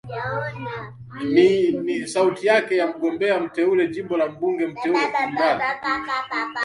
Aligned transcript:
m 1.33 1.37
ni 1.83 2.05
sauti 2.07 2.47
yake 2.47 2.85
mgombea 2.85 3.39
mteulewa 3.39 3.89
jimbo 3.91 4.17
la 4.17 4.27
mbunge 4.29 4.67
mteule 4.67 4.99
kumradhi 5.07 5.63